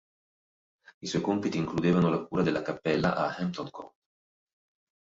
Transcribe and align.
I 0.99 1.05
suoi 1.05 1.21
compiti 1.21 1.59
includevano 1.59 2.09
la 2.09 2.25
cura 2.25 2.41
della 2.41 2.63
cappella 2.63 3.15
a 3.15 3.35
Hampton 3.37 3.69
Court. 3.69 3.93